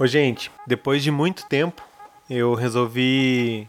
[0.00, 1.82] Ô, gente, depois de muito tempo,
[2.30, 3.68] eu resolvi.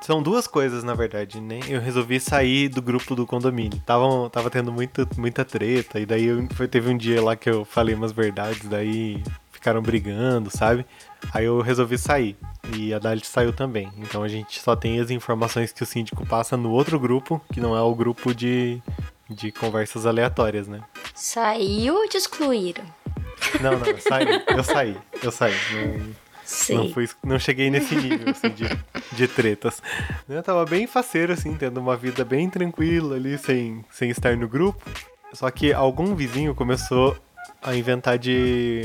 [0.00, 1.60] São duas coisas, na verdade, né?
[1.68, 3.78] Eu resolvi sair do grupo do condomínio.
[3.84, 7.50] Tava, tava tendo muita, muita treta, e daí eu, foi, teve um dia lá que
[7.50, 9.22] eu falei umas verdades, daí
[9.52, 10.86] ficaram brigando, sabe?
[11.30, 12.38] Aí eu resolvi sair.
[12.74, 13.92] E a Dalit saiu também.
[13.98, 17.60] Então a gente só tem as informações que o síndico passa no outro grupo, que
[17.60, 18.80] não é o grupo de,
[19.28, 20.80] de conversas aleatórias, né?
[21.14, 22.84] Saiu ou te excluíram?
[23.60, 24.42] Não, não, eu saí.
[24.48, 24.96] Eu saí.
[25.22, 25.54] Eu saí.
[26.70, 28.64] Não, não, fui, não cheguei nesse nível assim, de,
[29.12, 29.82] de tretas.
[30.28, 34.48] Eu tava bem faceiro, assim, tendo uma vida bem tranquila ali, sem, sem estar no
[34.48, 34.88] grupo.
[35.32, 37.16] Só que algum vizinho começou
[37.62, 38.82] a inventar de,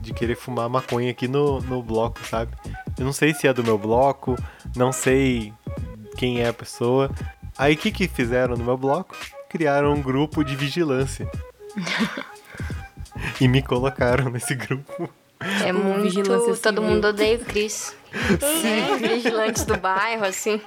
[0.00, 2.52] de querer fumar maconha aqui no, no bloco, sabe?
[2.98, 4.36] Eu não sei se é do meu bloco,
[4.76, 5.52] não sei
[6.16, 7.10] quem é a pessoa.
[7.56, 9.16] Aí o que, que fizeram no meu bloco?
[9.48, 11.30] Criaram um grupo de vigilância.
[13.40, 15.10] e me colocaram nesse grupo.
[15.64, 16.02] É muito.
[16.02, 17.94] Vigilância todo mundo odeia o Cris.
[18.40, 18.66] Sim.
[18.66, 20.60] É, vigilantes do bairro, assim.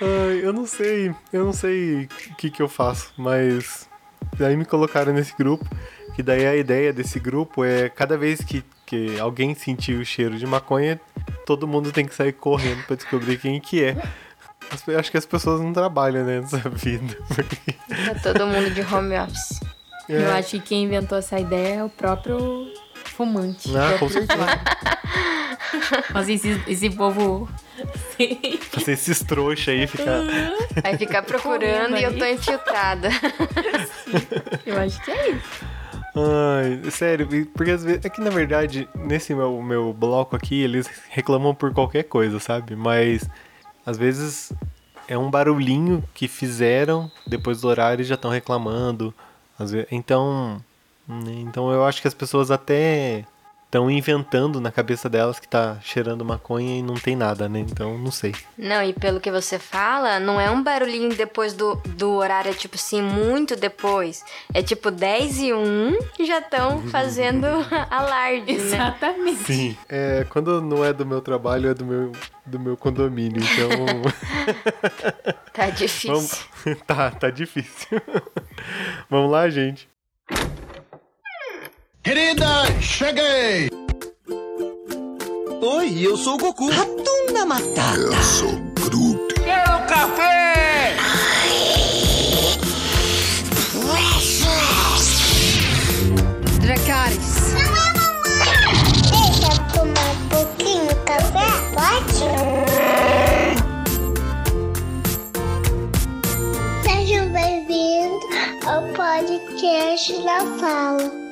[0.00, 1.14] Ai, eu não sei.
[1.32, 3.88] Eu não sei o que, que eu faço, mas.
[4.36, 5.64] Daí me colocaram nesse grupo.
[6.14, 10.38] Que daí a ideia desse grupo é cada vez que, que alguém sentir o cheiro
[10.38, 10.98] de maconha,
[11.44, 13.96] todo mundo tem que sair correndo para descobrir quem que é.
[14.98, 17.16] Acho que as pessoas não trabalham né, nessa vida.
[18.22, 19.60] Tá todo mundo de home office.
[20.08, 20.16] É.
[20.16, 22.72] Eu acho que quem inventou essa ideia é o próprio
[23.04, 23.70] fumante.
[23.76, 24.46] Ah, com certeza.
[26.12, 27.48] Mas esse, esse povo.
[28.70, 30.22] Fazer esses trouxa aí ficar.
[30.82, 33.08] Vai ficar procurando e eu tô infiltrada.
[34.64, 35.64] Eu acho que é isso.
[36.16, 38.04] Ai, sério, porque às vezes.
[38.04, 42.74] É que na verdade, nesse meu, meu bloco aqui, eles reclamam por qualquer coisa, sabe?
[42.74, 43.28] Mas
[43.84, 44.52] às vezes
[45.06, 49.14] é um barulhinho que fizeram depois do horário e já estão reclamando.
[49.90, 50.62] Então,
[51.08, 53.24] então eu acho que as pessoas até
[53.66, 57.58] estão inventando na cabeça delas que tá cheirando maconha e não tem nada, né?
[57.58, 58.34] Então, não sei.
[58.56, 62.54] Não, e pelo que você fala, não é um barulhinho depois do, do horário, é
[62.54, 64.24] tipo assim, muito depois.
[64.54, 67.46] É tipo 10 e 1 já estão fazendo
[67.90, 68.62] alarde, né?
[68.62, 69.44] Exatamente.
[69.44, 69.76] Sim.
[69.88, 72.12] É, quando não é do meu trabalho, é do meu,
[72.46, 73.70] do meu condomínio, então...
[75.52, 76.14] tá difícil.
[76.14, 76.46] Vamos...
[76.86, 78.00] Tá, tá difícil.
[79.10, 79.88] Vamos lá, gente.
[82.06, 83.68] Querida, cheguei!
[85.60, 86.70] Oi, eu sou o Goku.
[86.70, 87.96] Ratunda Matata.
[87.96, 89.34] Eu sou Groot.
[89.34, 90.94] Quero café!
[96.60, 97.54] Dracarys.
[97.54, 98.54] Não é mamãe!
[99.10, 102.22] Deixa eu tomar um pouquinho de café, pode?
[106.84, 108.24] Sejam bem-vindos
[108.64, 111.25] ao podcast da Fala.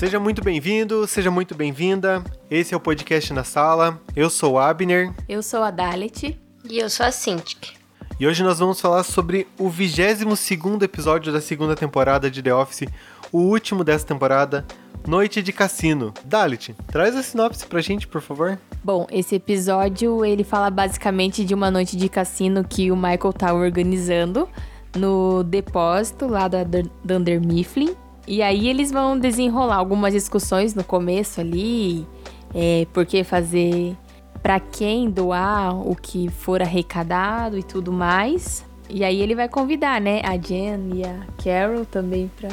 [0.00, 2.24] Seja muito bem-vindo, seja muito bem-vinda.
[2.50, 4.00] Esse é o podcast na sala.
[4.16, 5.12] Eu sou o Abner.
[5.28, 6.40] Eu sou a Dalit.
[6.64, 7.74] E eu sou a Cintiq.
[8.18, 12.88] E hoje nós vamos falar sobre o 22 episódio da segunda temporada de The Office,
[13.30, 14.64] o último dessa temporada,
[15.06, 16.14] Noite de Cassino.
[16.24, 18.58] Dalit, traz a sinopse pra gente, por favor.
[18.82, 23.52] Bom, esse episódio ele fala basicamente de uma noite de cassino que o Michael tá
[23.52, 24.48] organizando
[24.96, 26.64] no depósito lá da
[27.04, 27.94] Dunder Mifflin.
[28.30, 32.06] E aí eles vão desenrolar algumas discussões no começo ali,
[32.54, 33.96] é, porque fazer
[34.40, 38.64] para quem doar o que for arrecadado e tudo mais.
[38.88, 42.50] E aí ele vai convidar, né, a Jen e a Carol também pra.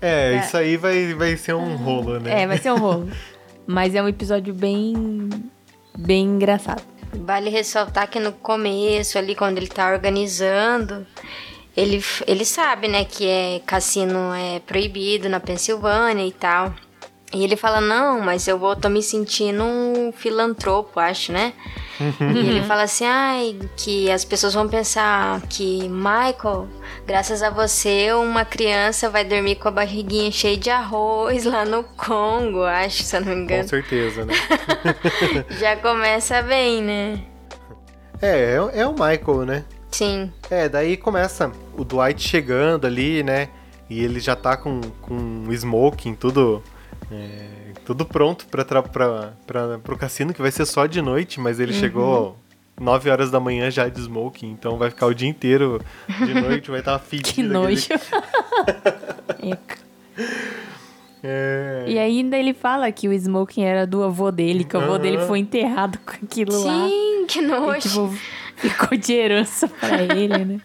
[0.00, 0.46] É, pra...
[0.46, 2.42] isso aí vai, vai ser um rolo, né?
[2.42, 3.10] É, vai ser um rolo.
[3.66, 5.28] Mas é um episódio bem.
[5.98, 6.84] bem engraçado.
[7.12, 11.04] Vale ressaltar que no começo, ali, quando ele tá organizando,
[11.76, 16.74] ele, ele sabe, né, que é cassino é proibido na Pensilvânia e tal.
[17.34, 21.52] E ele fala, não, mas eu vou, tô me sentindo um filantropo, acho, né?
[22.00, 26.68] e ele fala assim, ai, que as pessoas vão pensar que, Michael,
[27.04, 31.82] graças a você, uma criança vai dormir com a barriguinha cheia de arroz lá no
[31.82, 33.62] Congo, acho, se eu não me engano.
[33.62, 34.34] Com certeza, né?
[35.58, 37.20] Já começa bem, né?
[38.22, 39.64] É, é, é o Michael, né?
[39.96, 40.30] Sim.
[40.50, 43.48] É, daí começa o Dwight chegando ali, né?
[43.88, 46.62] E ele já tá com, com smoking, tudo.
[47.10, 51.40] É, tudo pronto pra, pra, pra, pra, pro cassino, que vai ser só de noite,
[51.40, 51.78] mas ele uhum.
[51.78, 52.36] chegou
[52.78, 56.70] 9 horas da manhã já de smoking, então vai ficar o dia inteiro de noite,
[56.70, 57.32] vai estar tá fedido.
[57.32, 57.88] Que nojo.
[61.28, 61.84] É.
[61.88, 64.98] E ainda ele fala que o smoking era do avô dele, que o avô uhum.
[64.98, 66.86] dele foi enterrado com aquilo Sim, lá.
[66.86, 67.76] Sim, que nojo.
[67.76, 68.14] E, tipo,
[68.56, 70.60] ficou de herança pra ele, né?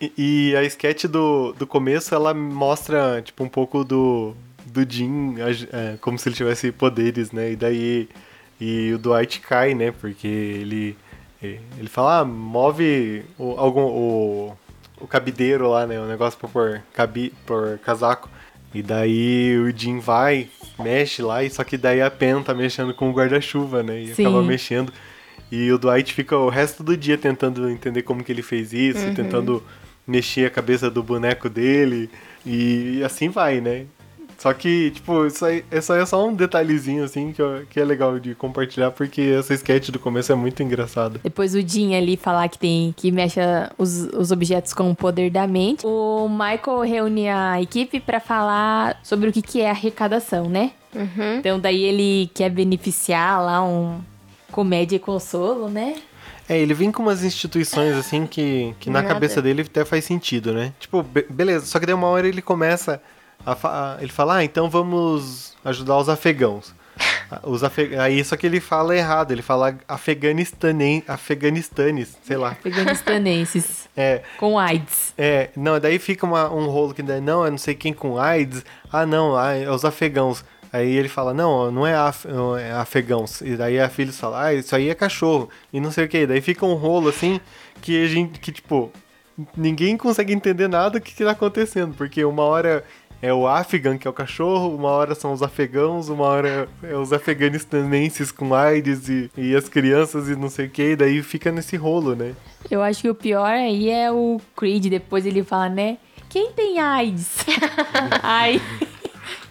[0.00, 4.34] E, e- a sketch do, do começo, ela mostra, tipo, um pouco do,
[4.64, 5.34] do Jim,
[5.72, 7.52] é, como se ele tivesse poderes, né?
[7.52, 8.08] E daí
[8.60, 9.90] e o Dwight cai, né?
[9.90, 10.96] Porque ele
[11.42, 14.56] ele fala, ah, move o, algum, o,
[15.00, 15.98] o cabideiro lá, né?
[15.98, 18.28] O negócio pra pôr, cabi, pôr casaco.
[18.74, 20.48] E daí o Jim vai,
[20.78, 24.00] mexe lá, e só que daí a Pen tá mexendo com o guarda-chuva, né?
[24.00, 24.26] E Sim.
[24.26, 24.92] acaba mexendo.
[25.50, 29.04] E o Dwight fica o resto do dia tentando entender como que ele fez isso,
[29.06, 29.14] Uhum.
[29.14, 29.62] tentando
[30.06, 32.08] mexer a cabeça do boneco dele.
[32.46, 33.84] E assim vai, né?
[34.38, 37.78] Só que, tipo, isso aí, isso aí é só um detalhezinho, assim, que, eu- que
[37.78, 41.20] é legal de compartilhar, porque essa sketch do começo é muito engraçada.
[41.22, 43.38] Depois o Jim ali falar que tem que mexe
[43.76, 45.84] os, os objetos com o poder da mente.
[45.86, 50.70] O Michael reúne a equipe pra falar sobre o que, que é arrecadação, né?
[51.38, 54.00] Então daí ele quer beneficiar lá um
[54.50, 55.96] comédia e consolo, né?
[56.48, 60.52] É, ele vem com umas instituições, assim, que, que na cabeça dele até faz sentido,
[60.52, 60.72] né?
[60.80, 63.00] Tipo, be- beleza, só que daí uma hora ele começa
[63.46, 63.54] a...
[63.54, 66.74] fa- ele fala, ah, então vamos ajudar os afegãos.
[67.32, 67.96] Ah, Os afe...
[67.96, 71.04] Aí, só que ele fala errado, ele fala afeganistanen...
[71.06, 72.50] afeganistanes, sei lá.
[72.50, 75.14] Afeganistanenses É, com AIDS.
[75.16, 78.18] É, não, daí fica uma- um rolo que daí, não, é não sei quem com
[78.18, 78.64] AIDS.
[78.92, 80.44] Ah, não, ah, é os afegãos.
[80.72, 82.26] Aí ele fala, não, não é, af,
[82.60, 83.40] é afegãos.
[83.40, 85.48] E daí a filha fala, ah, isso aí é cachorro.
[85.72, 86.26] E não sei o que.
[86.26, 87.40] Daí fica um rolo assim
[87.82, 88.92] que a gente, que tipo,
[89.56, 91.94] ninguém consegue entender nada do que, que tá acontecendo.
[91.96, 92.84] Porque uma hora
[93.22, 96.96] é o afegão, que é o cachorro, uma hora são os afegãos, uma hora é
[96.96, 100.94] os afeganistanenses com AIDS e, e as crianças e não sei o que.
[100.94, 102.34] Daí fica nesse rolo, né?
[102.70, 104.86] Eu acho que o pior aí é o Creed.
[104.86, 105.98] Depois ele fala, né?
[106.28, 107.44] Quem tem AIDS?
[108.22, 108.62] Aí.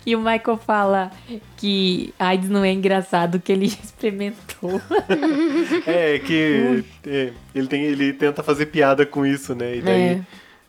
[0.09, 1.11] E o Michael fala
[1.55, 4.81] que AIDS não é engraçado, que ele experimentou.
[5.85, 9.75] É, que é, ele, tem, ele tenta fazer piada com isso, né?
[9.77, 10.21] E daí É.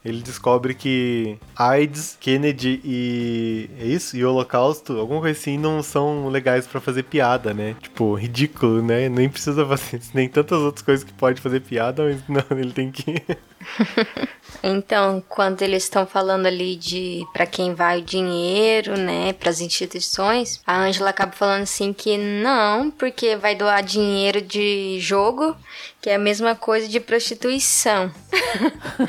[0.05, 3.71] ele descobre que AIDS, Kennedy e.
[3.81, 4.15] É isso?
[4.15, 7.75] E Holocausto, alguma coisa assim, não são legais pra fazer piada, né?
[7.81, 9.09] Tipo, ridículo, né?
[9.09, 10.11] Nem precisa fazer isso.
[10.13, 13.15] Nem tantas outras coisas que pode fazer piada, mas não, ele tem que.
[14.63, 19.61] Então, quando eles estão falando ali de para quem vai o dinheiro, né, para as
[19.61, 25.57] instituições, a Angela acaba falando assim que não, porque vai doar dinheiro de jogo,
[26.01, 28.13] que é a mesma coisa de prostituição.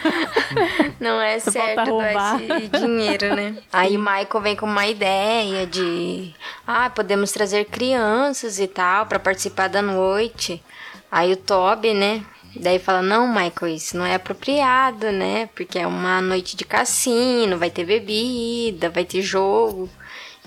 [1.00, 3.58] não é Só certo doar esse dinheiro, né?
[3.74, 6.34] Aí o Michael vem com uma ideia de,
[6.66, 10.64] ah, podemos trazer crianças e tal para participar da noite.
[11.12, 12.24] Aí o Toby, né?
[12.56, 15.50] Daí fala, não, Michael, isso não é apropriado, né?
[15.56, 19.90] Porque é uma noite de cassino, vai ter bebida, vai ter jogo,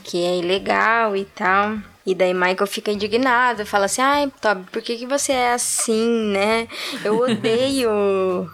[0.02, 1.78] que é ilegal e tal.
[2.06, 6.06] E daí Michael fica indignado, fala assim, ai, Toby, por que, que você é assim,
[6.32, 6.68] né?
[7.02, 7.90] Eu odeio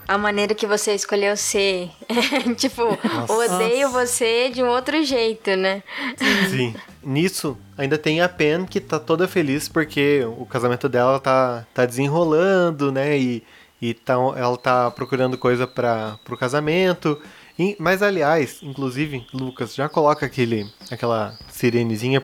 [0.07, 1.91] a maneira que você escolheu ser.
[2.57, 2.83] tipo,
[3.29, 5.83] odeio você de um outro jeito, né?
[6.49, 6.75] Sim.
[7.03, 11.85] Nisso, ainda tem a Pen que tá toda feliz porque o casamento dela tá, tá
[11.87, 13.19] desenrolando, né?
[13.19, 13.43] E,
[13.83, 17.21] e tá, ela tá procurando coisa para pro casamento.
[17.59, 22.21] E- mas, aliás, inclusive, Lucas, já coloca aquele, aquela sirenezinha.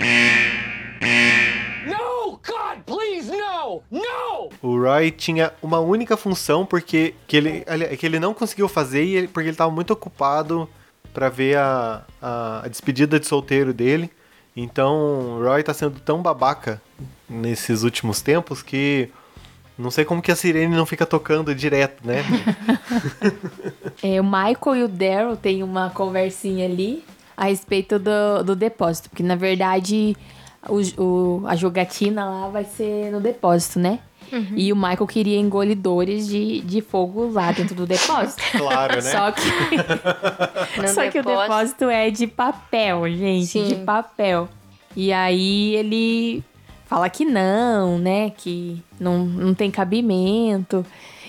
[4.67, 9.05] O Roy tinha uma única função porque que ele, ali- que ele não conseguiu fazer
[9.05, 10.69] e ele- porque ele tava muito ocupado
[11.15, 14.11] pra ver a, a, a despedida de solteiro dele.
[14.57, 16.81] Então, o Roy tá sendo tão babaca
[17.29, 19.09] nesses últimos tempos que
[19.79, 22.25] não sei como que a sirene não fica tocando direto, né?
[24.03, 27.03] É, o Michael e o Daryl têm uma conversinha ali
[27.37, 29.09] a respeito do, do depósito.
[29.09, 30.17] Porque, na verdade,
[30.69, 34.01] o, o- a jogatina lá vai ser no depósito, né?
[34.57, 38.43] E o Michael queria engolidores de, de fogo lá dentro do depósito.
[38.59, 39.01] Claro, né?
[39.03, 39.43] Só que,
[40.93, 43.47] só que o depósito é de papel, gente.
[43.47, 43.69] Sim.
[43.69, 44.49] De papel.
[44.97, 46.43] E aí ele
[46.87, 48.31] fala que não, né?
[48.31, 50.85] Que não, não tem cabimento.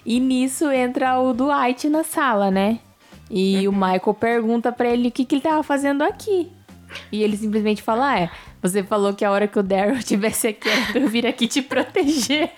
[0.06, 2.80] E nisso entra o Dwight na sala, né?
[3.30, 6.50] E o Michael pergunta pra ele o que, que ele tava fazendo aqui.
[7.12, 8.30] E ele simplesmente fala: ah, é,
[8.62, 11.48] você falou que a hora que o Daryl estivesse aqui era pra eu vir aqui
[11.48, 12.50] te proteger.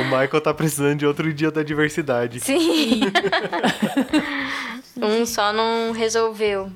[0.00, 2.40] O Michael tá precisando de outro dia da diversidade.
[2.40, 3.00] Sim.
[4.96, 6.70] um só não resolveu.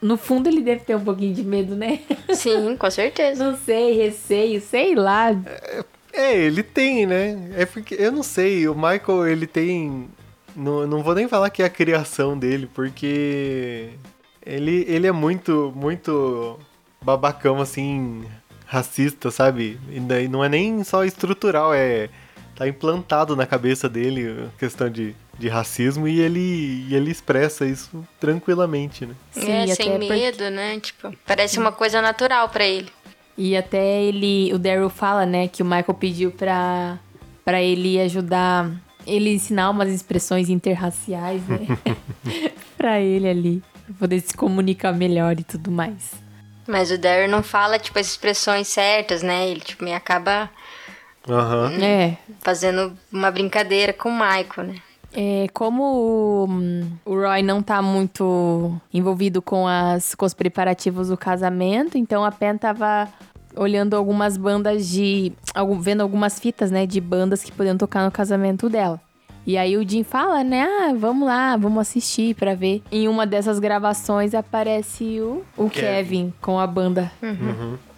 [0.00, 2.00] No fundo, ele deve ter um pouquinho de medo, né?
[2.32, 3.44] Sim, com certeza.
[3.44, 5.30] Não sei, receio, sei lá.
[6.12, 7.50] É, ele tem, né?
[7.56, 10.08] É porque, eu não sei, o Michael, ele tem...
[10.54, 13.90] Não, não vou nem falar que é a criação dele, porque...
[14.46, 16.58] Ele, ele é muito, muito
[17.02, 18.24] babacão, assim,
[18.66, 19.78] racista, sabe?
[19.90, 22.08] E daí não é nem só estrutural, é...
[22.56, 27.64] tá implantado na cabeça dele a questão de, de racismo e ele, e ele expressa
[27.66, 29.14] isso tranquilamente, né?
[29.32, 30.78] Sim, é, sem porque- medo, né?
[30.80, 32.88] Tipo, parece uma coisa natural pra ele.
[33.36, 36.98] E até ele, o Daryl fala, né, que o Michael pediu pra,
[37.44, 38.70] pra ele ajudar,
[39.06, 41.66] ele ensinar umas expressões interraciais, né?
[42.78, 46.12] pra ele ali, pra poder se comunicar melhor e tudo mais.
[46.66, 49.48] Mas o Daryl não fala, tipo, as expressões certas, né?
[49.48, 50.48] Ele, tipo, me acaba
[51.28, 51.72] Aham.
[51.82, 54.74] É, fazendo uma brincadeira com o Michael, né?
[55.16, 61.08] É, como o, hum, o Roy não tá muito envolvido com, as, com os preparativos
[61.08, 63.08] do casamento, então a Pen tava
[63.54, 65.32] olhando algumas bandas de.
[65.54, 69.00] algum- vendo algumas fitas, né, de bandas que podiam tocar no casamento dela.
[69.46, 72.82] E aí o Jim fala, né, ah, vamos lá, vamos assistir pra ver.
[72.90, 75.86] Em uma dessas gravações aparece o, o Kevin.
[75.86, 76.34] Kevin.
[76.40, 77.12] com a banda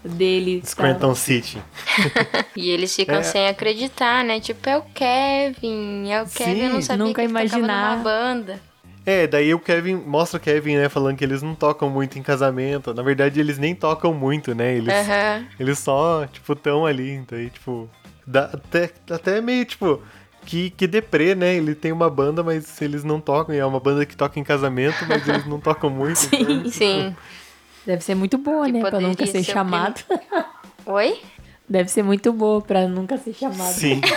[0.04, 0.62] dele.
[0.64, 1.58] Scranton City.
[2.56, 3.22] E eles ficam É.
[3.22, 4.40] sem acreditar, né?
[4.40, 6.86] Tipo, é o Kevin, é o Kevin, eu não Sim.
[6.86, 7.94] sabia Nunca que ele tocava imaginava.
[7.96, 8.60] numa banda.
[9.04, 12.22] É, daí o Kevin mostra o Kevin, né, falando que eles não tocam muito em
[12.22, 12.92] casamento.
[12.94, 14.74] Na verdade, eles nem tocam muito, né?
[14.76, 14.92] Eles,
[15.60, 17.12] eles só, tipo, tão ali.
[17.12, 17.88] Então, aí, tipo,
[18.26, 20.00] dá até, até meio, tipo,
[20.46, 21.54] que, que deprê, né?
[21.56, 23.54] Ele tem uma banda, mas eles não tocam.
[23.54, 26.28] E é uma banda que toca em casamento, mas eles não tocam muito.
[26.32, 27.14] então, Sim.
[27.84, 30.02] Deve ser muito boa, Que né, pra nunca ser ser chamado.
[30.86, 31.20] Oi?
[31.68, 33.72] Deve ser muito boa pra nunca ser chamado.
[33.72, 34.00] Sim.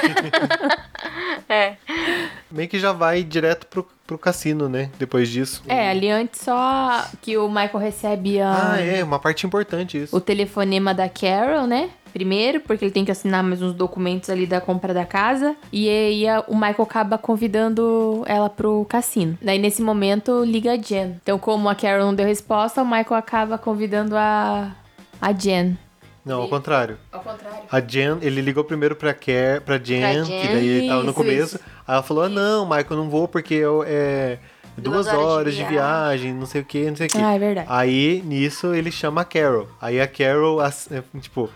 [1.47, 1.77] É.
[2.51, 4.91] Meio que já vai direto pro, pro cassino, né?
[4.99, 5.63] Depois disso.
[5.67, 10.15] É, ali antes só que o Michael recebe a- Ah, é, uma parte importante isso.
[10.15, 11.89] o telefonema da Carol, né?
[12.13, 15.55] Primeiro, porque ele tem que assinar mais uns documentos ali da compra da casa.
[15.71, 19.37] E aí o Michael acaba convidando ela pro cassino.
[19.41, 21.15] Daí nesse momento liga a Jen.
[21.21, 24.71] Então, como a Carol não deu resposta, o Michael acaba convidando a,
[25.21, 25.77] a Jen.
[26.25, 26.97] Não, ao contrário.
[27.11, 27.59] Ao contrário.
[27.71, 30.41] A Jen, ele ligou primeiro pra, Ker, pra Jen, Pra Jen.
[30.41, 31.55] que daí ele tava no começo.
[31.55, 31.59] isso.
[31.87, 34.37] Aí ela falou: ah, não, Michael, eu não vou porque eu, é
[34.77, 35.73] duas, Duas horas de horas de viagem.
[35.73, 37.17] viagem, não sei o que, não sei o que.
[37.17, 37.67] Ah, é verdade.
[37.71, 39.67] Aí nisso ele chama a Carol.
[39.81, 40.69] Aí a Carol, é,
[41.19, 41.49] tipo,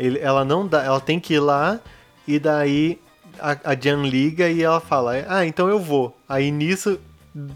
[0.00, 1.78] ele, ela não dá, ela tem que ir lá
[2.26, 2.98] e daí
[3.38, 6.16] a, a Jen liga e ela fala: ah, então eu vou.
[6.28, 6.98] Aí nisso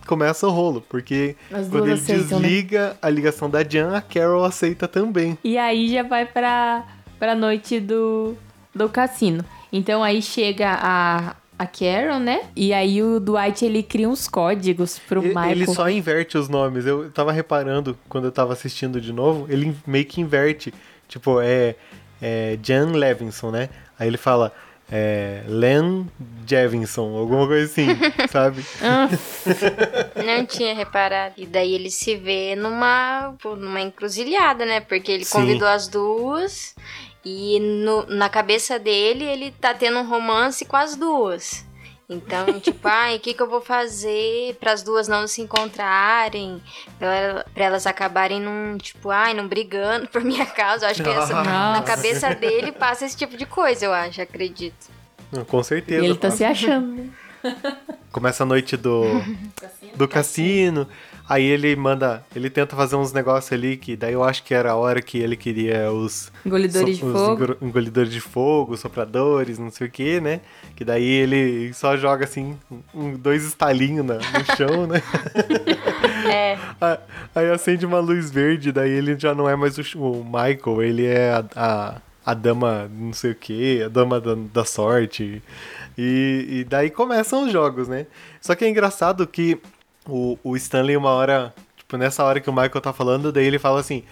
[0.06, 2.46] começa o rolo, porque As quando ele aceitam, né?
[2.48, 5.36] desliga a ligação da Jen, a Carol aceita também.
[5.42, 6.84] E aí já vai pra,
[7.18, 8.36] pra noite do,
[8.74, 9.44] do cassino.
[9.72, 12.42] Então aí chega a, a Carol, né?
[12.54, 15.50] E aí o Dwight ele cria uns códigos pro Ele, Michael.
[15.50, 16.86] ele só inverte os nomes.
[16.86, 20.72] Eu tava reparando quando eu tava assistindo de novo, ele meio que inverte.
[21.08, 21.74] Tipo, é,
[22.22, 23.68] é Jan Levinson, né?
[23.98, 24.52] Aí ele fala
[24.90, 26.06] é, Len
[26.46, 27.86] Jevinson, alguma coisa assim,
[28.30, 28.64] sabe?
[30.24, 31.34] Não tinha reparado.
[31.36, 34.80] E daí ele se vê numa, numa encruzilhada, né?
[34.80, 35.38] Porque ele Sim.
[35.38, 36.74] convidou as duas
[37.24, 41.64] e no- na cabeça dele ele tá tendo um romance com as duas.
[42.08, 46.62] Então, tipo, ai, o que, que eu vou fazer para as duas não se encontrarem?
[46.98, 50.84] Pra elas acabarem num, tipo, ai, não brigando por minha causa.
[50.86, 54.90] Eu acho que essa, na cabeça dele passa esse tipo de coisa, eu acho, acredito.
[55.32, 56.04] Não, Com E certeza.
[56.04, 57.08] ele tá se achando, né?
[58.12, 59.02] Começa a noite do,
[59.96, 60.88] do cassino.
[61.26, 62.22] Aí ele manda.
[62.36, 65.18] Ele tenta fazer uns negócios ali que daí eu acho que era a hora que
[65.18, 66.30] ele queria os.
[66.44, 67.44] Engolidores so- de os fogo.
[67.44, 70.40] engol- engolidores de fogo, sopradores, não sei o que, né?
[70.76, 72.58] Que daí ele só joga assim,
[72.94, 74.20] um- dois estalinhos no
[74.56, 75.00] chão, né?
[76.30, 76.58] É.
[76.80, 76.98] Ah,
[77.34, 81.06] Aí acende uma luz verde, daí ele já não é mais o, o Michael, ele
[81.06, 85.42] é a, a, a dama não sei o que, a dama da, da sorte.
[85.96, 88.06] E, e daí começam os jogos, né?
[88.40, 89.58] Só que é engraçado que
[90.08, 93.58] o, o Stanley, uma hora, tipo, nessa hora que o Michael tá falando, daí ele
[93.58, 94.04] fala assim.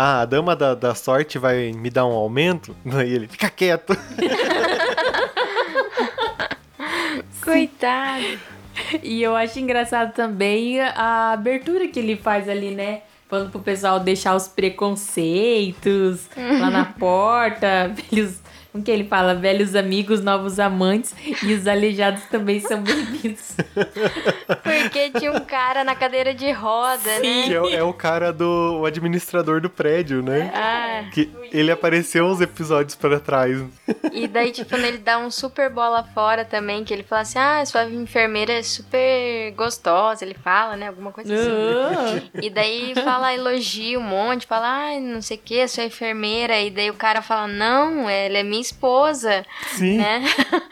[0.00, 2.76] Ah, a dama da, da sorte vai me dar um aumento?
[2.86, 3.96] Daí ele, fica quieto.
[7.42, 8.38] Coitado.
[9.02, 13.02] E eu acho engraçado também a abertura que ele faz ali, né?
[13.28, 18.38] Falando pro pessoal deixar os preconceitos lá na porta, velhos.
[18.78, 19.34] Como que ele fala?
[19.34, 21.12] Velhos amigos, novos amantes.
[21.42, 23.56] E os aleijados também são bem-vindos.
[24.62, 27.42] Porque tinha um cara na cadeira de roda, né?
[27.46, 30.52] Que é, o- é o cara do o administrador do prédio, né?
[30.54, 33.58] Ah, Que ele apareceu uns episódios pra trás.
[34.12, 37.38] e daí, tipo, quando ele dá um super bola fora também, que ele fala assim,
[37.38, 40.86] ah, sua enfermeira é super gostosa, ele fala, né?
[40.86, 41.48] Alguma coisa assim.
[41.50, 46.60] Ah, E daí fala, elogia um monte, fala, ai, não sei o que, sua enfermeira.
[46.60, 49.44] E daí o cara fala, não, ela é minha esposa,
[49.76, 49.98] Sim.
[49.98, 50.22] né?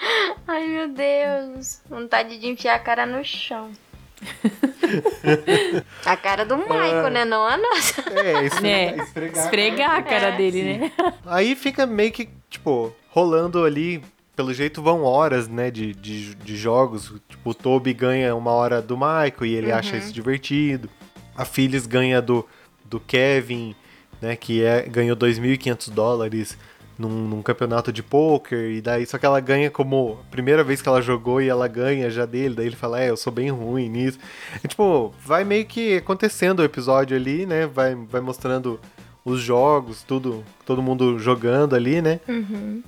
[0.47, 3.71] ai, meu Deus, vontade de enfiar a cara no chão.
[6.05, 7.25] a cara do Michael, né?
[7.25, 8.03] Não a nossa.
[8.11, 9.45] É, esfregar, É, esfregar.
[9.45, 10.93] esfregar a cara É, dele, né?
[11.27, 14.03] Aí fica meio que, tipo, rolando ali
[14.35, 17.13] pelo jeito vão horas, né, de, de, de jogos.
[17.29, 20.91] Tipo, o Toby ganha uma hora do Michael e ele acha isso divertido.
[21.35, 22.47] A Phyllis ganha do,
[22.85, 23.75] do Kevin,
[24.21, 26.59] né, que é, ganhou 2.500 dólares
[26.99, 28.71] num, num campeonato de poker.
[28.71, 32.11] E daí, só que ela ganha como primeira vez que ela jogou e ela ganha
[32.11, 32.55] já dele.
[32.55, 34.19] Daí ele fala, é, eu sou bem ruim nisso.
[34.63, 38.81] E, tipo, vai meio que acontecendo o episódio ali, né, vai, vai mostrando
[39.25, 42.21] os jogos, tudo, todo mundo jogando ali, né.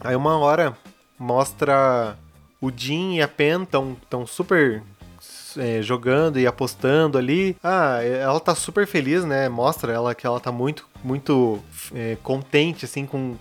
[0.00, 0.76] Aí uma hora
[1.18, 2.16] mostra
[2.60, 4.82] o Jim e a Pen tão, tão super
[5.56, 7.56] é, jogando e apostando ali.
[7.62, 9.48] Ah, ela tá super feliz, né?
[9.48, 11.58] Mostra ela que ela tá muito, muito
[11.94, 13.36] é, contente, assim, com,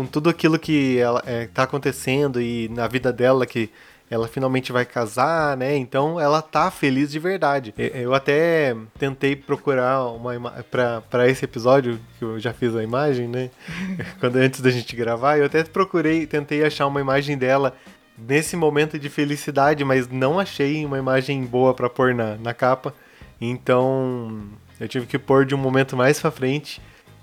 [0.00, 3.68] com tudo aquilo que ela, é, tá acontecendo e na vida dela que
[4.10, 5.76] ela finalmente vai casar, né?
[5.76, 7.74] Então ela tá feliz de verdade.
[7.76, 13.28] Eu até tentei procurar uma pra para esse episódio que eu já fiz a imagem,
[13.28, 13.50] né?
[14.18, 17.76] Quando antes da gente gravar, eu até procurei, tentei achar uma imagem dela
[18.16, 22.94] nesse momento de felicidade, mas não achei uma imagem boa pra pôr na, na capa.
[23.38, 24.48] Então
[24.80, 26.80] eu tive que pôr de um momento mais pra frente.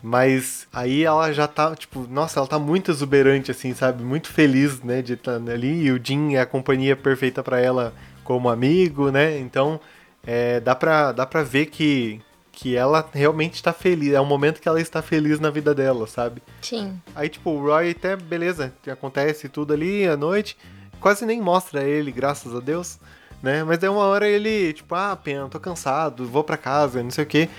[0.07, 4.05] Mas aí ela já tá, tipo, nossa, ela tá muito exuberante, assim, sabe?
[4.05, 5.83] Muito feliz, né, de estar ali.
[5.83, 9.37] E o Jim é a companhia perfeita pra ela como amigo, né?
[9.37, 9.81] Então,
[10.25, 12.21] é, dá, pra, dá pra ver que,
[12.53, 14.13] que ela realmente tá feliz.
[14.13, 16.41] É um momento que ela está feliz na vida dela, sabe?
[16.61, 17.01] Sim.
[17.13, 20.57] Aí, tipo, o Roy até, beleza, acontece tudo ali à noite.
[21.01, 22.97] Quase nem mostra ele, graças a Deus,
[23.43, 23.61] né?
[23.61, 27.25] Mas daí uma hora ele, tipo, ah, pena, tô cansado, vou pra casa, não sei
[27.25, 27.49] o quê.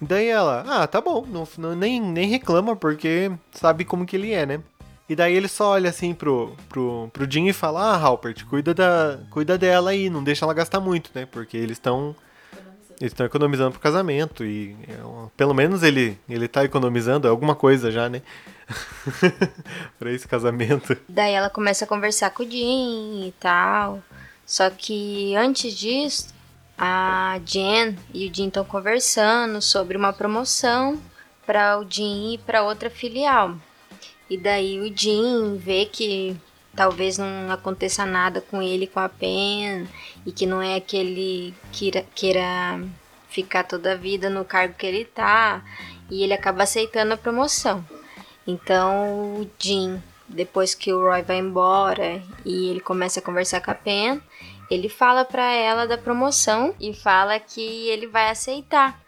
[0.00, 4.32] Daí ela, ah, tá bom, não, não- nem, nem reclama, porque sabe como que ele
[4.32, 4.60] é, né?
[5.08, 8.74] E daí ele só olha assim pro, pro, pro Jim e fala, ah, Halpert, cuida,
[8.74, 11.26] da, cuida dela aí, não deixa ela gastar muito, né?
[11.26, 12.14] Porque eles estão
[13.00, 14.96] eles estão economizando pro casamento e é,
[15.36, 18.22] pelo menos ele ele tá economizando é alguma coisa já, né?
[19.98, 20.96] pra esse casamento.
[21.08, 24.02] Daí ela começa a conversar com o Jim e tal.
[24.44, 26.28] Só que antes disso,
[26.78, 31.00] a Jen e o Jim estão conversando sobre uma promoção
[31.46, 33.56] para o Jim ir para outra filial.
[34.28, 36.36] E daí o Jim vê que
[36.74, 39.88] talvez não aconteça nada com ele com a Pen
[40.26, 42.80] e que não é que ele queira, queira
[43.28, 45.62] ficar toda a vida no cargo que ele tá
[46.10, 47.84] e ele acaba aceitando a promoção.
[48.46, 53.70] Então o Jim, depois que o Roy vai embora e ele começa a conversar com
[53.70, 54.20] a Pen,
[54.70, 59.00] ele fala pra ela da promoção e fala que ele vai aceitar.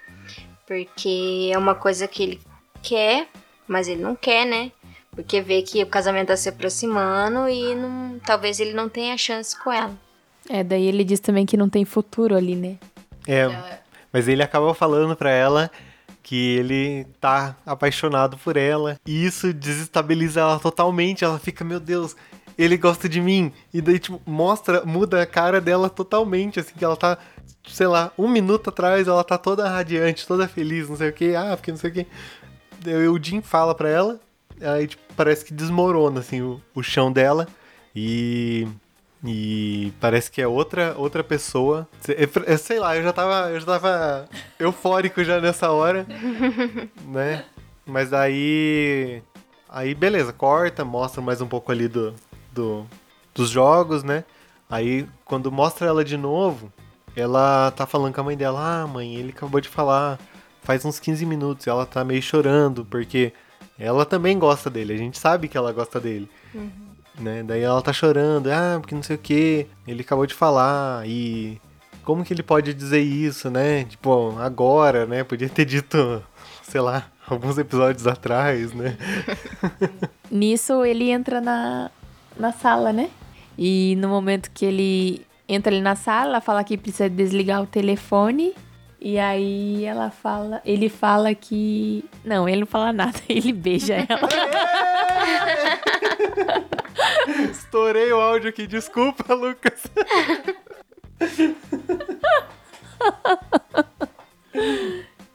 [0.66, 2.40] Porque é uma coisa que ele
[2.82, 3.28] quer,
[3.66, 4.70] mas ele não quer, né?
[5.10, 9.58] Porque vê que o casamento tá se aproximando e não, talvez ele não tenha chance
[9.58, 9.92] com ela.
[10.48, 12.76] É, daí ele diz também que não tem futuro ali, né?
[13.26, 13.48] É,
[14.12, 15.70] mas ele acaba falando pra ela
[16.22, 21.24] que ele tá apaixonado por ela e isso desestabiliza ela totalmente.
[21.24, 22.14] Ela fica, meu Deus,
[22.58, 23.52] ele gosta de mim.
[23.72, 27.16] E daí, tipo, mostra, muda a cara dela totalmente, assim, que ela tá,
[27.68, 31.34] sei lá, um minuto atrás ela tá toda radiante, toda feliz, não sei o que,
[31.36, 32.06] ah, porque não sei o que.
[32.80, 34.20] Daí o Jim fala pra ela,
[34.60, 37.46] aí tipo, parece que desmorona, assim, o, o chão dela.
[37.94, 38.66] E.
[39.24, 41.88] E parece que é outra outra pessoa.
[42.06, 44.28] É- é- Sei lá, eu já tava, eu já tava
[44.60, 46.06] eufórico já nessa hora,
[47.04, 47.44] né?
[47.84, 49.20] Mas aí
[49.68, 52.14] aí beleza, corta, mostra mais um pouco ali do,
[52.58, 52.86] do
[53.34, 54.24] dos jogos, né?
[54.68, 56.72] Aí quando mostra ela de novo,
[57.16, 60.18] ela tá falando com a mãe dela: "Ah, mãe, ele acabou de falar
[60.62, 61.66] faz uns 15 minutos".
[61.66, 63.32] E ela tá meio chorando porque
[63.78, 64.92] ela também gosta dele.
[64.94, 66.28] A gente sabe que ela gosta dele
[67.20, 67.42] né?
[67.42, 71.60] Daí ela tá chorando, ah, porque não sei o que, ele acabou de falar, e
[72.04, 73.84] como que ele pode dizer isso, né?
[73.84, 75.24] Tipo, agora, né?
[75.24, 76.22] Podia ter dito,
[76.62, 78.96] sei lá, alguns episódios atrás, né?
[80.30, 81.90] Nisso ele entra na,
[82.38, 83.10] na sala, né?
[83.56, 87.66] E no momento que ele entra ali na sala, ela fala que precisa desligar o
[87.66, 88.52] telefone.
[89.00, 92.04] E aí ela fala, ele fala que.
[92.24, 94.28] Não, ele não fala nada, ele beija ela.
[97.50, 99.82] Estourei o áudio aqui, desculpa, Lucas.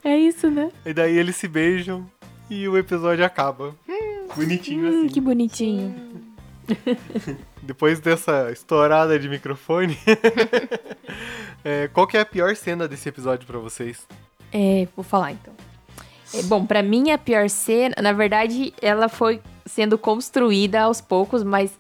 [0.04, 0.70] É isso, né?
[0.86, 2.06] E daí eles se beijam
[2.50, 3.74] e o episódio acaba.
[4.36, 5.08] Bonitinho Hum, assim.
[5.08, 5.96] que bonitinho.
[7.62, 9.98] Depois dessa estourada de microfone,
[11.64, 14.06] é, qual que é a pior cena desse episódio pra vocês?
[14.52, 15.54] É, vou falar então.
[16.34, 21.44] É, bom, pra mim a pior cena, na verdade, ela foi sendo construída aos poucos,
[21.44, 21.72] mas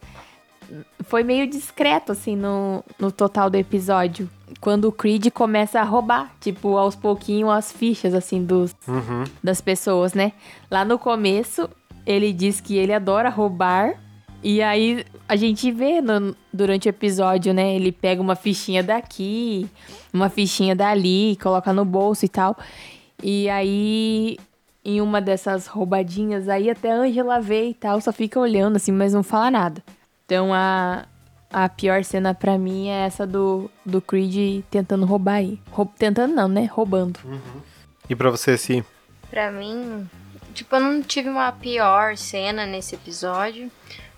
[1.05, 4.29] foi meio discreto, assim, no, no total do episódio.
[4.61, 9.23] Quando o Creed começa a roubar, tipo, aos pouquinhos as fichas, assim, dos, Uhum.
[9.43, 10.31] das pessoas, né?
[10.71, 11.69] Lá no começo,
[12.05, 13.95] ele diz que ele adora roubar.
[14.43, 17.75] E aí a gente vê no- durante o episódio, né?
[17.75, 19.67] Ele pega uma fichinha daqui,
[20.13, 22.57] uma fichinha dali, coloca no bolso e tal.
[23.21, 24.37] E aí,
[24.83, 28.91] em uma dessas roubadinhas, aí até a Angela vê e tal, só fica olhando assim,
[28.91, 29.81] mas não fala nada.
[30.25, 31.05] Então a,
[31.49, 35.57] a pior cena pra mim é essa do, do Creed tentando roubar aí.
[35.71, 36.65] Rou- tentando não, né?
[36.65, 37.17] Roubando.
[38.09, 38.83] E pra você, Si?
[39.29, 40.05] Pra mim,
[40.53, 43.71] tipo, eu não tive uma pior cena nesse episódio,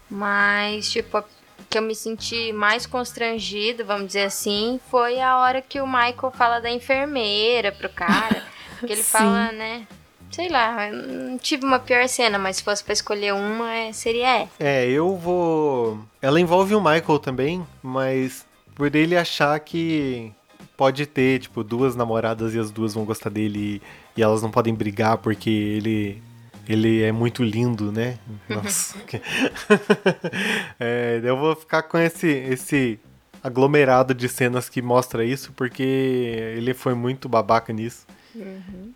[0.09, 1.23] mas, tipo, a
[1.69, 6.31] que eu me senti mais constrangido, vamos dizer assim, foi a hora que o Michael
[6.33, 8.43] fala da enfermeira pro cara.
[8.79, 9.11] que ele Sim.
[9.11, 9.85] fala, né?
[10.31, 13.91] Sei lá, eu não tive uma pior cena, mas se fosse pra escolher uma, é-
[13.91, 14.51] seria essa.
[14.59, 15.99] É, eu vou.
[16.21, 20.31] Ela envolve o Michael também, mas por ele achar que
[20.75, 23.81] pode ter, tipo, duas namoradas e as duas vão gostar dele
[24.15, 26.21] e elas não podem brigar porque ele.
[26.67, 28.17] Ele é muito lindo, né?
[28.49, 28.97] Nossa.
[30.79, 32.99] é, eu vou ficar com esse, esse
[33.43, 38.05] aglomerado de cenas que mostra isso, porque ele foi muito babaca nisso.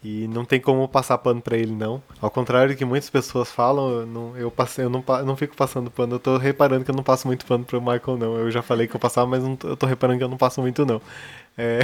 [0.04, 2.02] E não tem como passar pano pra ele, não.
[2.22, 5.36] Ao contrário do que muitas pessoas falam, eu não, eu passei, eu não, eu não
[5.36, 6.16] fico passando pano.
[6.16, 8.36] Eu tô reparando que eu não passo muito pano pro Michael, não.
[8.36, 10.62] Eu já falei que eu passava, mas não eu tô reparando que eu não passo
[10.62, 11.02] muito, não.
[11.58, 11.82] É...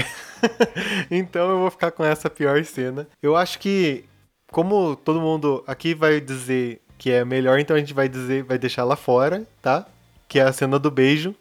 [1.10, 3.08] então eu vou ficar com essa pior cena.
[3.22, 4.04] Eu acho que,
[4.52, 8.58] como todo mundo aqui vai dizer que é melhor, então a gente vai dizer, vai
[8.58, 9.86] deixar lá fora, tá?
[10.28, 11.36] Que é a cena do beijo.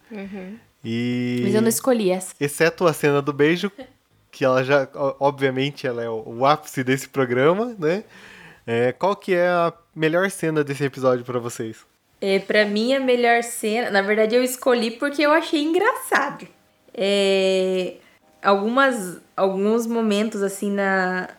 [0.83, 2.33] E Mas eu não escolhi essa.
[2.39, 3.71] exceto a cena do beijo,
[4.31, 4.87] que ela já,
[5.19, 8.03] obviamente, ela é o, o ápice desse programa, né?
[8.67, 11.77] É, qual que é a melhor cena desse episódio pra vocês?
[12.19, 13.89] É, pra mim, a melhor cena.
[13.91, 16.47] Na verdade, eu escolhi porque eu achei engraçado.
[16.93, 17.95] É,
[18.41, 21.29] algumas, alguns momentos, assim, na,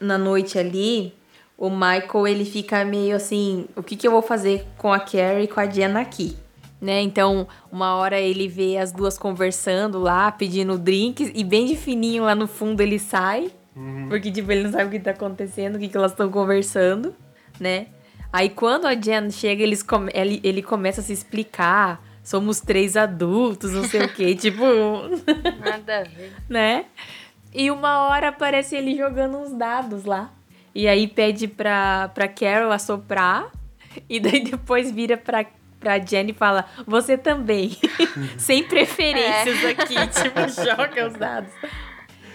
[0.00, 1.14] na noite ali,
[1.56, 5.44] o Michael ele fica meio assim: o que, que eu vou fazer com a Carrie
[5.44, 6.36] e com a Jenna aqui?
[6.80, 7.00] Né?
[7.00, 12.24] Então, uma hora ele vê as duas conversando lá, pedindo drinks, e bem de fininho
[12.24, 13.50] lá no fundo ele sai.
[14.08, 17.12] Porque, tipo, ele não sabe o que tá acontecendo, o que, que elas estão conversando,
[17.58, 17.86] né?
[18.32, 22.04] Aí quando a Jen chega, eles come- ele, ele começa a se explicar.
[22.22, 24.34] Somos três adultos, não sei o quê.
[24.38, 24.64] Tipo,
[25.64, 26.32] Nada a ver.
[26.48, 26.84] né?
[27.54, 30.30] E uma hora aparece ele jogando uns dados lá.
[30.74, 33.52] E aí pede pra, pra Carol assoprar.
[34.08, 35.46] E daí depois vira pra,
[35.78, 37.76] pra Jen e fala: Você também.
[38.36, 39.94] Sem preferências aqui.
[40.20, 41.52] Tipo, joga os dados.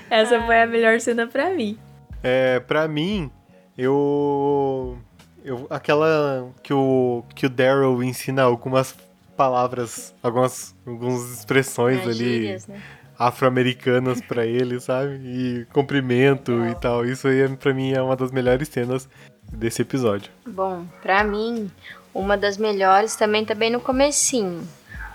[0.10, 1.78] Essa foi a melhor cena pra mim.
[2.24, 3.30] É, pra mim,
[3.78, 4.98] eu,
[5.44, 8.96] eu aquela que o que o Daryl ensina algumas
[9.36, 12.82] palavras, algumas, algumas expressões As ali gírias, né?
[13.20, 15.20] Afro-americanas pra ele, sabe?
[15.26, 17.06] E cumprimento e tal.
[17.06, 19.10] Isso aí, pra mim, é uma das melhores cenas
[19.52, 20.32] desse episódio.
[20.48, 21.70] Bom, pra mim,
[22.14, 24.66] uma das melhores também tá bem no comecinho.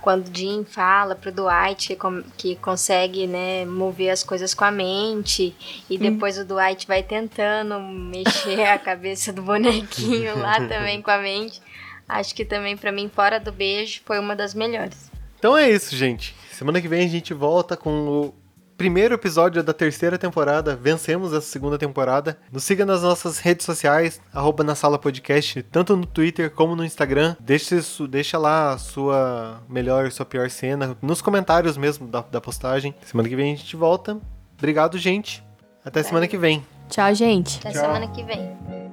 [0.02, 1.96] Quando o Jim fala pro Dwight que,
[2.36, 5.56] que consegue, né, mover as coisas com a mente.
[5.88, 11.16] E depois o Dwight vai tentando mexer a cabeça do bonequinho lá também com a
[11.16, 11.58] mente.
[12.06, 15.10] Acho que também pra mim, fora do beijo, foi uma das melhores.
[15.38, 16.34] Então é isso, gente.
[16.54, 18.34] Semana que vem a gente volta com o
[18.76, 20.76] primeiro episódio da terceira temporada.
[20.76, 22.38] Vencemos essa segunda temporada.
[22.52, 26.84] Nos siga nas nossas redes sociais, arroba na sala podcast, tanto no Twitter como no
[26.84, 27.34] Instagram.
[27.40, 27.76] Deixa,
[28.08, 32.94] deixa lá a sua melhor e sua pior cena, nos comentários mesmo da, da postagem.
[33.04, 34.16] Semana que vem a gente volta.
[34.56, 35.42] Obrigado, gente.
[35.84, 36.64] Até semana que vem.
[36.88, 37.58] Tchau, gente.
[37.58, 38.83] Até semana que vem.